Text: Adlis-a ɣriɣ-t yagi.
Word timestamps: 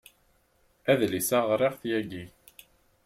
Adlis-a 0.91 1.39
ɣriɣ-t 1.49 1.83
yagi. 1.89 2.25